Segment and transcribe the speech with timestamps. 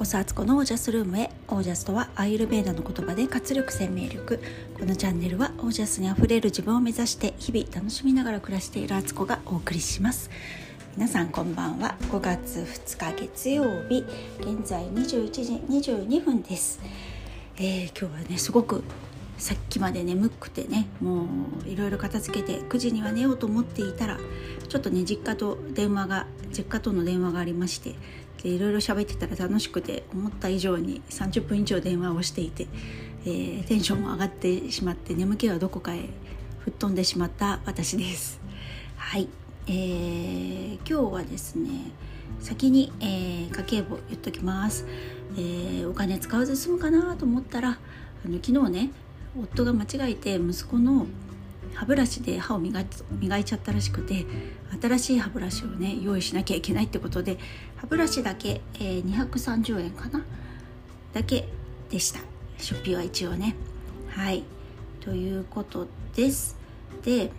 [0.00, 1.28] こそアツコのオージャスルームへ。
[1.48, 4.40] オージャスとはアイルベーダの言葉で活力生命力。
[4.78, 10.30] このチャンネルはオージャスにあふれる自分を目指して日々楽しみながら暮らしているアツコがお送りします。
[10.96, 11.96] 皆さんこんばんは。
[12.10, 14.06] 5月2日月曜日
[14.40, 15.52] 現在21時
[15.92, 16.80] 22分です、
[17.58, 18.82] えー、今日はねすごく
[19.36, 21.26] さっきまで眠くてねも
[21.66, 24.18] ういろいろ片付けて9時には寝ようと思っていたら
[24.68, 26.26] ちょっとね実家と電話が
[26.56, 27.94] 実家との電話がありまして
[28.42, 32.66] でいろいろ喋ってたら楽しくて思った以上に30分以上電話をしていて、
[33.24, 36.08] えー、テンションも上がってしまって眠気はどこかへ
[36.60, 38.40] 吹っ飛んでしまった私です。
[38.96, 39.28] はい、
[39.66, 41.90] えー、今日はですね
[42.40, 44.86] 先に、えー、家計簿言っときます、
[45.36, 47.70] えー、お金使わず済むかなと思ったら
[48.24, 48.90] あの昨日ね
[49.38, 51.06] 夫が間違えて息子の
[51.74, 52.80] 歯ブラシで歯を磨
[53.38, 54.26] いちゃったらしくて
[54.80, 57.38] 新しい歯ブラシをね用意しなきゃいけないってことで
[57.76, 60.24] 歯ブラシだけ、えー、230円かな？
[61.12, 61.48] だけ
[61.90, 62.20] でした。
[62.58, 63.56] 出費は一応ね。
[64.08, 64.44] はい。
[65.00, 66.56] ということです。
[67.02, 67.32] で、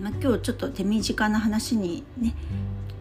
[0.00, 2.34] まあ、今日ちょっと手短な話にね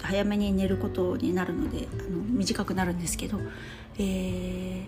[0.01, 3.39] 早めに寝ることになるのであの短くなるんですけど、
[3.97, 4.85] えー、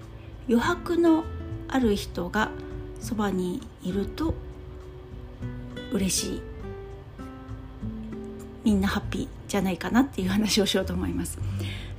[0.49, 1.23] 余白の
[1.67, 2.51] ある人が
[2.99, 4.33] そばにいると
[5.91, 6.41] 嬉しい
[8.63, 11.39] みんなハッピーじゃないかなっていう話をしようと思います。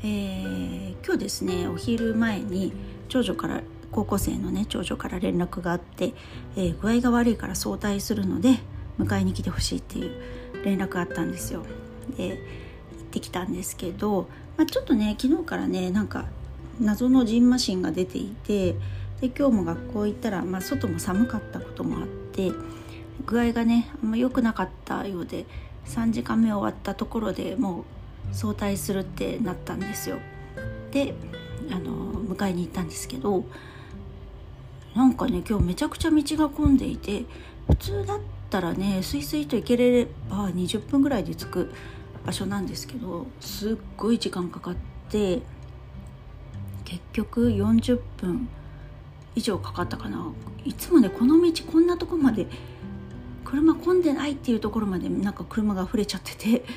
[0.04, 2.72] えー、今日ですねお昼前に
[3.08, 6.12] 長女から高校生のね長女から連絡があって、
[6.56, 8.58] えー、具合が悪いから早退するので
[8.98, 10.12] 迎えに来てほしいっていう
[10.64, 11.64] 連絡があったんですよ。
[12.16, 12.38] で行っ
[13.12, 16.26] てきたんですけど、まあ、ちょっとね昨日からねなんか
[16.80, 18.72] 謎のジンマシンが出ていて
[19.20, 22.50] で今日も学校行ったら、まあ、外も寒かったこともあって
[23.26, 25.46] 具合がねあんま良くなかったようで
[25.86, 30.18] 3時間目終わったところでもう早退するってなったんですよ。
[30.90, 31.14] で
[31.70, 33.44] あの迎えに行ったんですけど
[34.94, 37.24] なんかね今日めちゃくちゃ道が混んでいて
[37.68, 38.20] 普通だっ
[38.50, 41.74] たらねスイスイと行ければ20分ぐらいで着く
[42.26, 44.74] 場所なんですけどすっごい時間かかっ
[45.08, 45.40] て
[46.84, 48.48] 結局40分
[49.34, 50.30] 以上かかったかな
[50.64, 52.46] いつもねこの道こんなとこまで
[53.52, 56.64] 車混んでないっていうところまでなんか車が溢れちゃってて。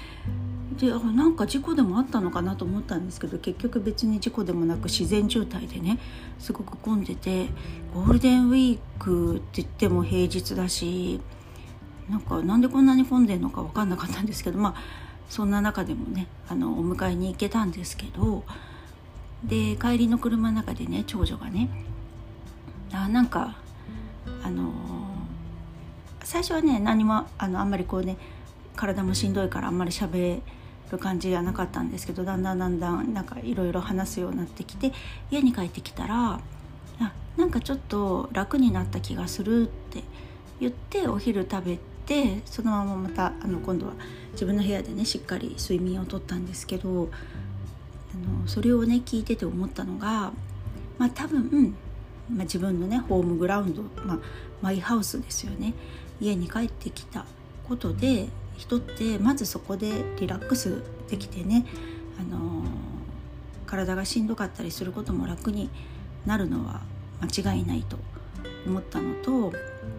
[0.76, 6.00] でなんか事故でもあったのかなと思ったんですけど結局別に事故でもなく自然渋滞でね
[6.38, 7.48] すごく混んでて
[7.94, 11.22] ゴールデンウィークって言っても平日だし
[12.10, 14.76] なんかなんでこんなに混んでんのか分かんなかったんですけどまあ
[15.30, 18.44] そんな中でもねあのお迎えに行けたんですけど
[19.46, 21.70] で帰りの車の中でね長女がね
[22.92, 23.56] あなんか
[24.44, 24.74] あの
[26.26, 28.18] 最初はね何もあのあんまりこうね
[28.76, 30.42] 体もしんどいからあんまり喋
[30.92, 34.92] る感じじゃなかったんですけどだんだんだんだんなんかいろいろ話すようになってきて
[35.30, 36.40] 家に帰ってきたら
[37.00, 40.04] あなんかちょっと楽になった気がするって
[40.60, 43.94] 言ってお昼食べてそのまままたあの今度は
[44.34, 50.32] 自分の部屋でねしっかり睡眠をとったんですけどあのそれをね聞いてて思ったのが
[50.98, 51.76] まあ多分、
[52.32, 54.20] まあ、自分のねホームグラウンド、まあ、
[54.62, 55.74] マイハウスですよね。
[56.20, 57.26] 家に帰ってきた
[57.68, 58.28] ことで
[58.58, 61.66] 人ってまずそこでリラックスできてね、
[62.20, 62.64] あの、
[63.66, 65.70] 体がしんどかったりすることも楽に
[66.26, 66.82] なるのは
[67.22, 67.98] 間違いないと
[68.66, 69.54] 思ったのと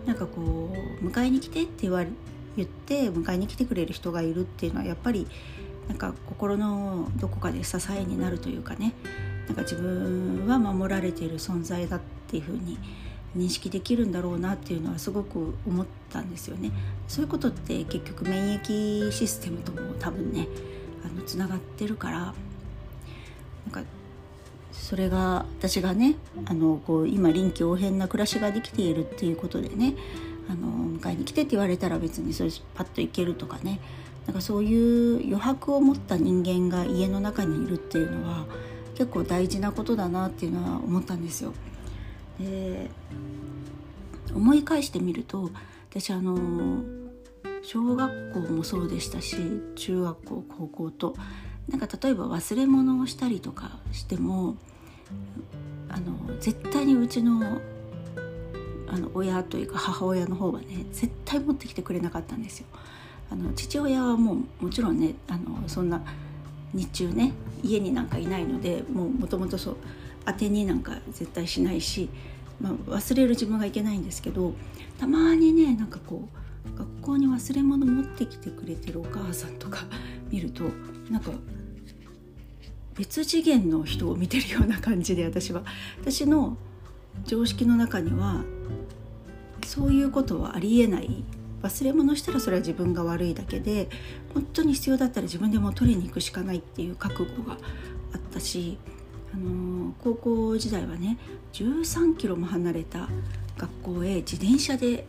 [0.07, 0.73] なんかこ
[1.03, 2.05] う迎えに来てって言わ
[2.57, 5.27] 言って迎えに来てくれる人がいるっていうのはやっぱり
[5.89, 8.95] なんか心のどこかで支えになるというかね
[9.47, 12.79] なんか自分は守られている存在だっていうふうに
[13.37, 16.71] 認識できるんだろうなっていうのはすごく思ったんですよね。
[17.09, 20.49] そういうことって結局免疫システムとも多分ね
[21.05, 22.35] あのつながってるからなん
[23.71, 23.83] か
[24.73, 26.17] それが私がね
[26.47, 29.95] あのこう今臨機応変な暮らしができているっていうことでね
[30.49, 33.81] あの迎えに来てって言われたら別にそれパッと行けるとかね
[34.27, 38.47] なんかそういう余白を持った人間が家の中にいるっていうのは
[38.95, 41.53] 結構大事なことだなっていうのは思ったんですよ。
[42.39, 42.91] で
[44.35, 45.51] 思い返してみると
[45.91, 46.85] 私あの
[47.63, 49.37] 小学校もそうでしたし
[49.75, 51.17] 中学校高校と
[51.69, 54.57] なんか例えば忘れ物をしたりとかしても
[55.89, 57.61] あの絶対にうちの
[58.89, 62.67] あの親というか母親の方はね絶対持ってきてくれなかったんですよ。
[63.31, 66.01] あの父親はもうもちろんねあのそんな
[66.73, 67.33] 日中ね
[67.65, 69.77] 家になんかいないのでもともとそう
[70.27, 72.11] 当てになんか絶対しないし、
[72.61, 74.55] まあ、忘れる自分がいけないんですけど
[74.99, 76.29] たまにねなんかこ
[76.75, 79.85] う学校に忘れ物持ってきてくれてるお母さんとか
[80.31, 80.65] 見ると
[81.11, 81.31] なんか
[82.97, 85.63] 別次元の人を見てるような感じで私は。
[86.01, 86.57] 私の
[87.25, 88.43] 常識の中には
[89.65, 91.25] そういうことはありえない。
[91.63, 93.89] 忘れ物したらそれは自分が悪いだけで
[94.35, 97.55] 本当に必要だったら自分でも取りに行くしかないっていう覚悟が
[98.13, 98.79] あったし、
[99.37, 101.19] あの、高校時代はね
[101.53, 103.09] 13キロも離れた
[103.59, 105.07] 学校へ自転車で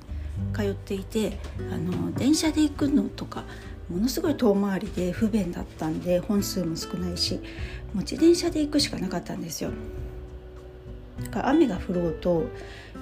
[0.54, 1.40] 通っていて、
[1.72, 3.44] あの、電車で行くのとか
[3.90, 7.40] ものすごい遠回りで不便だったんで本数も少ないしも
[7.96, 9.72] う自転車で行くしかなかったんですよ。
[11.24, 12.46] だから雨が降ろうと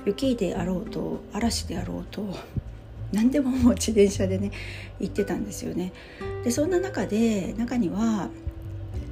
[0.06, 2.24] 雪であろうと嵐であろうと
[3.12, 4.51] 何でももう自転車でね
[5.00, 5.92] 行ってたんですよね。
[6.44, 8.30] でそんな中で中には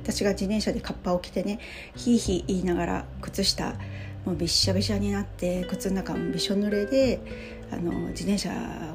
[0.03, 1.59] 私が自転車でカッパを着てね
[1.95, 3.73] ひいひい言いながら靴下
[4.25, 7.19] もうびっしゃびしゃになって靴の中もびしょ濡れで
[7.71, 8.51] あの自転車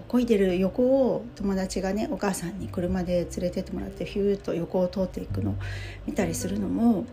[0.06, 5.54] こいでる横を友達がねお母さんに車で連れてってもらってヒューッと横を通っていくのを
[6.06, 7.04] 見たりするのも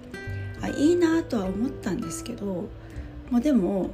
[0.61, 2.45] あいいなとは思ったんですけど
[3.31, 3.89] もうでも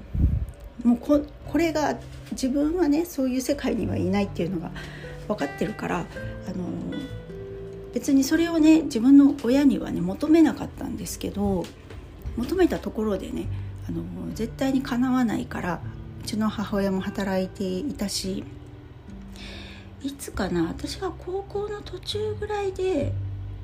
[0.83, 1.95] もうここれが
[2.31, 4.71] 自分はねそういう世界にはいないっていうのが
[5.27, 6.65] 分かってるからあの
[7.93, 11.65] 別にそれをね自分の親にはね求めなかったんですけど
[12.37, 13.47] 求めたところでね
[13.87, 14.03] あの
[14.33, 15.81] 絶対にかなわないから
[16.21, 18.43] うちの母親も働いていたし
[20.03, 23.13] いつかな私が高校の途中ぐらいで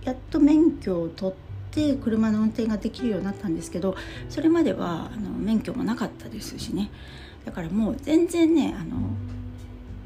[0.03, 1.35] やっと免許を取っ
[1.71, 3.95] て車の運転ができるようになったんですけど
[4.29, 6.89] それまではあの免許もなかったですしね。
[7.45, 8.97] だからもう全然ねあの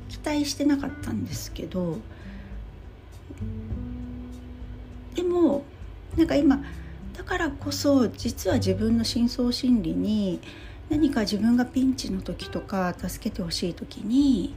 [0.10, 1.98] 期待してなかったんですけど
[5.32, 5.64] も
[6.18, 6.64] なんか今
[7.18, 10.40] だからこそ実は自分の深層心理に
[10.90, 14.54] 何か自分がピンチの時とか助けてほしい時に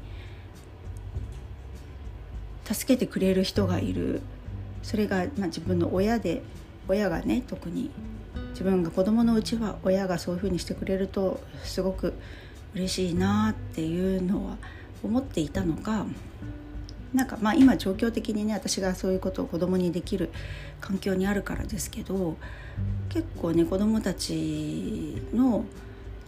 [2.65, 4.23] 助けてくれる人がいる。
[4.83, 6.43] それが、まあ、自分の親で
[6.89, 7.91] 親がね特に
[8.51, 12.13] 自分が子供のうちは親がそういうふうにしてくれるとすごく
[12.75, 14.57] 嬉しいなっていうのは
[15.03, 16.07] 思っていたのか
[17.15, 20.31] なんかまあ今状況的にね私がそういうことを子供にできる
[20.81, 22.37] 環境にあるからですけど
[23.09, 25.65] 結構ね子供たちの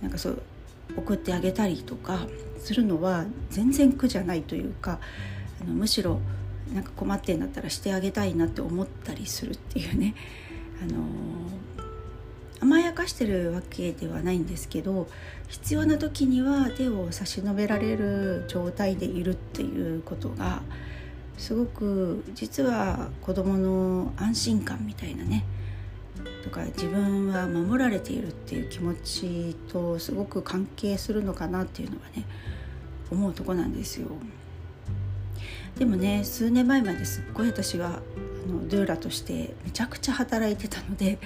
[0.01, 0.43] なんかそう
[0.97, 2.27] 送ってあげたりとか
[2.59, 5.01] するのは全然苦じゃないというか
[5.61, 6.21] あのむしろ
[6.73, 10.15] なんか困ってんだったらしてあげたいなって思ったりするっていうね、
[10.83, 10.99] あの
[12.61, 15.09] 甘やかしてるわけではないんですけど
[15.49, 20.63] 必要な時には手を差し伸べられる状態でいるっていうことが
[21.39, 25.45] すごく実は子どもの安心感みたいなね
[26.43, 32.25] とか自分は守られているっていう気持ちとすごく関係するのかなっていうのはね
[33.11, 34.09] 思うとこなんですよ。
[35.79, 41.19] でもね数年前まですっごい私はあのドゥーラとしてめちゃくちゃ働いてたので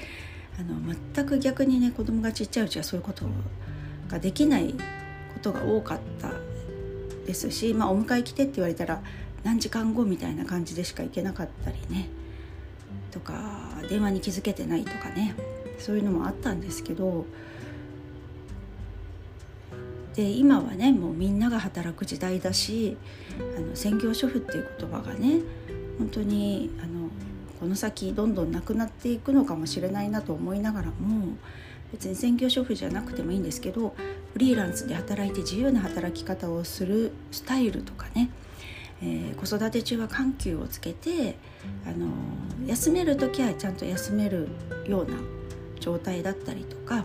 [0.58, 3.25] あの全く逆にね子供がちっちゃいうちはそういうこと
[4.08, 4.75] ができない
[5.35, 6.32] ことが多かった
[7.26, 9.00] ですし、まあ、お迎え来てって言われたら
[9.44, 12.08] 何時間後みたいな感じでしか行けなかったりね
[13.11, 13.32] とか
[13.88, 15.35] 電話に気づけてないとかね
[15.79, 17.25] そういうのもあったんですけど
[20.14, 22.97] で今はねもうみんなが働く時代だし
[23.56, 25.41] あの専業主婦っていう言葉がね
[25.99, 27.00] 本当にあの
[27.61, 31.37] この先どんどんなくなっていくのかもしれないなと思いながらも
[31.93, 33.95] 別に専業主婦じゃなくてもいいんですけど
[34.33, 38.31] フリーランスで働いて自由な働き方をするスタイルとかね
[39.02, 41.37] えー、子育て中は緩急をつけて、
[41.87, 42.09] あの
[42.67, 44.49] 休める時はちゃんと休める
[44.87, 45.17] ような
[45.81, 47.05] 状態だったりとか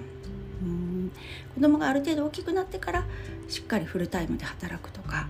[0.62, 1.12] うん
[1.55, 3.05] 子供がある程度大きくなってから
[3.47, 5.27] しっかりフルタイムで働くとか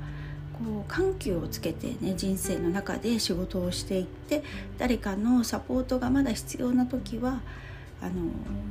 [0.56, 4.44] こう緩急をつけてね人生の中で仕事をしていって
[4.78, 7.42] 誰かのサポートがまだ必要な時は
[8.02, 8.14] あの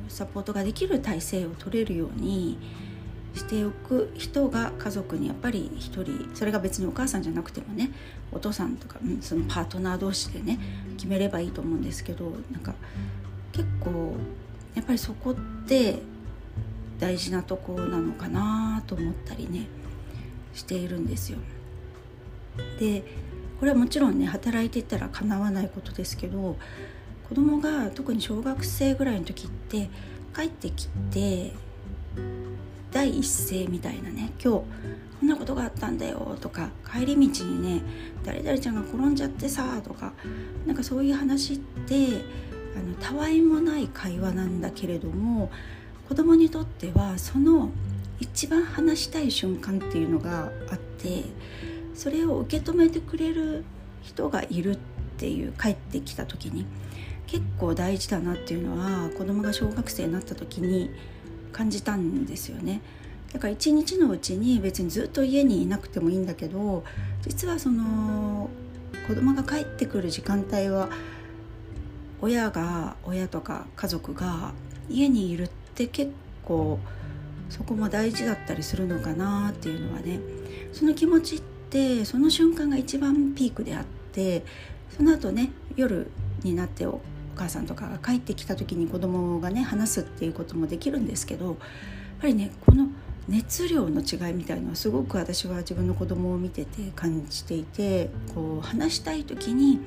[0.07, 2.57] サポートができる体制を取れるように
[3.35, 7.91] しておく人が家族にやっぱり一人それが別にお母さんじゃなくてもね
[8.31, 10.57] お父さんとかうんそのパートナー同士でね
[10.95, 12.73] 決めればいいと思うんですけどなんか
[13.51, 14.15] 結構
[14.73, 15.35] やっぱりそこっ
[15.67, 15.99] て
[16.99, 19.67] 大事なとこなのかなと思ったりね
[20.53, 21.39] しているんですよ。
[22.79, 23.03] で
[23.59, 26.57] これはもちろんね働いてたらかなわないことですけど
[27.27, 29.89] 子供が特に小学生ぐらいの時って
[30.35, 31.53] 帰ってきて
[32.91, 34.63] 第一声みたいなね今日
[35.19, 37.81] こんなことがあったんだよとか帰り道にね
[38.23, 40.13] 誰々ちゃんが転んじゃってさとか
[40.65, 42.21] なんかそういう話って
[42.77, 45.49] あのたわいもない会話なんだけれども
[46.07, 47.71] 子供にとってはその
[48.19, 51.23] 一番話したい瞬間っていうのがあって
[51.95, 53.63] それを受け止めてくれる
[54.03, 54.77] 人がいるっ
[55.17, 56.65] ていう帰ってきた時に
[57.25, 60.91] 結構大事だなっていうのは子供が小学生になった時に
[61.51, 62.81] 感じたんですよね。
[63.33, 66.85] だから一日のうちに別にずっと家にいなくてもいいんだけど
[67.27, 68.49] 実はその
[69.07, 70.87] 子供が帰ってくる時間帯は
[72.21, 74.53] 親が親とか家族が
[74.89, 76.13] 家にいるって結
[76.45, 76.79] 構
[77.49, 80.19] そこも大事だったりするのかなっていうのはね
[80.71, 81.54] その気持ちって
[82.05, 84.43] その瞬間が一番ピークであって
[84.95, 86.09] その後ね夜
[86.43, 87.01] になってお
[87.35, 91.55] 母さんとかが帰ってきた時に子供がね話すっていうこともできるんですけどやっ
[92.21, 92.87] ぱりねこの
[93.27, 99.79] 熱量の違いみたいのはすごく私は自分の子供を見てて感じていてこう話したい時に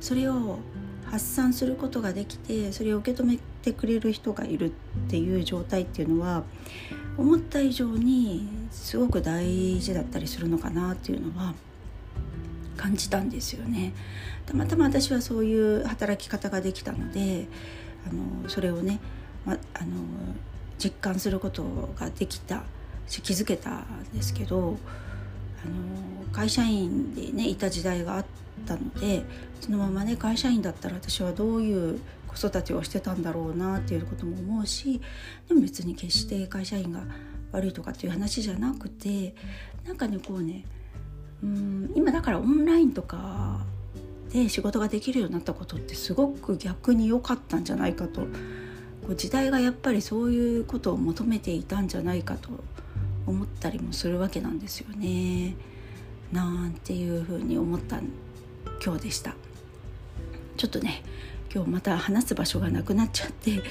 [0.00, 0.58] それを
[1.06, 4.72] 発散することができてそれを受け止めてくれる人がいるっ
[5.08, 6.44] ていう状態っていうのは
[7.16, 11.54] 思った以上にすごく大事だったりするのかなっていうのは
[12.76, 13.94] 感じたんですよね。
[14.46, 17.46] たまたま私はそういう働き方ができたので
[18.06, 19.00] あのそれをね、
[19.46, 19.94] ま、あの
[20.78, 22.64] 実感することができた
[23.06, 24.76] し気づけたんですけど
[25.64, 28.24] あの会社員でねいた時代があっ
[28.66, 29.22] たので
[29.60, 32.00] そのままね会社員だったら私はどういう
[32.34, 35.00] 子育てをしてたんだろうなっていうことも思うし
[35.48, 37.02] でも別に決して会社員が
[37.52, 39.34] 悪いとかっていう話じゃなくて
[39.86, 40.64] なんかねこうね
[41.42, 43.64] うん今だからオンラインとか
[44.30, 48.26] で仕事ができるようになったことってすごく逆に良かったんじゃないかとこ
[49.10, 52.48] う時代がやっぱりそういうことを求めていたんじゃないかと
[53.26, 55.54] 思ったりもするわけなんですよね。
[56.32, 58.00] なんていうふうに思った
[58.84, 59.34] 今日でした。
[60.56, 61.02] ちょっとね
[61.54, 63.62] 今日また話す場所がなくなっちゃって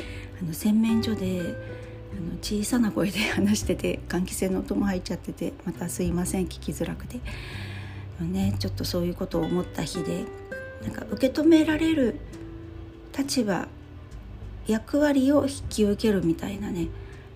[0.42, 7.20] あの洗面所であの小さな声で話してて換気扇の音も入っちゃっててまたすいません聞きづらくて、
[8.22, 10.24] ね、ちょっとそういうことを思った日で
[10.82, 12.20] なんか受け止められる
[13.18, 13.68] 立場
[14.66, 16.88] 役割を引き受けるみたいなね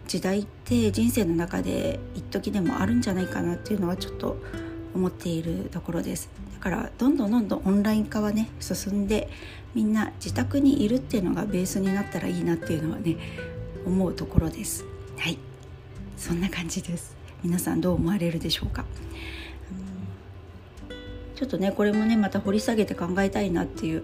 [0.08, 4.38] 時代って人生の中で一時でもあるんじゃないかなっていうのはちょっと
[4.96, 6.47] 思っているところです。
[6.70, 9.30] からどんどんどんどんオンライン化はね進んで
[9.74, 13.16] みんな自宅にいるっていうのがベースになったらいいなっていうのはね
[13.86, 14.84] 思うところです。
[15.18, 15.38] はい。
[16.18, 17.16] そんな感じです。
[17.42, 18.84] 皆さんどう思われるでしょうか？
[21.36, 24.04] ちょっとねこれもねまた掘り下げて考えたいなっていう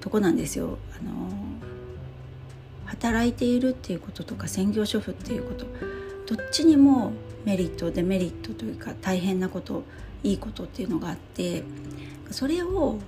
[0.00, 0.78] とこなんですよ。
[0.96, 1.30] あの
[2.84, 5.66] 働いているっていうこととか専業主婦っていうこと。
[6.26, 7.10] どっちにも
[7.44, 9.82] メリットデメリットというか大変なこと
[10.22, 11.62] いいことっていうのがあって
[12.30, 12.98] それを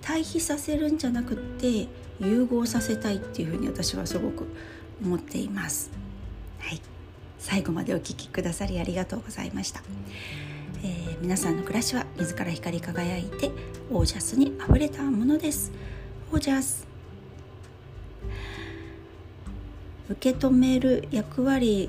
[0.00, 1.88] 対比させるんじゃなくって
[2.20, 4.46] 融合させたいっていうふうに私はすごく
[5.02, 5.90] 思っています。
[6.60, 6.80] はい、
[7.38, 9.82] 最後までお聞きくださりありがとうございました。
[10.84, 13.50] えー、皆さんの暮らしは自ら光り輝いて
[13.90, 15.72] オージャスにあふれたものです
[16.30, 16.86] オージャス
[20.10, 21.88] 受け止める役割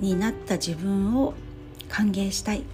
[0.00, 1.34] になった自分を
[1.90, 2.64] 歓迎したい